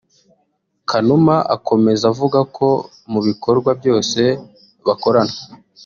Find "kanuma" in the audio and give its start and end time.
0.89-1.35